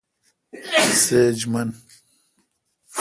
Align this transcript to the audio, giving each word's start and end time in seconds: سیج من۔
سیج 1.03 1.39
من۔ 1.51 1.69